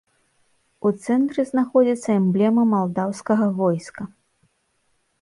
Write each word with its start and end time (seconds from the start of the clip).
У 0.89 0.91
цэнтры 1.03 1.41
знаходзіцца 1.51 2.09
эмблема 2.21 2.67
малдаўскага 2.75 3.45
войска. 3.63 4.01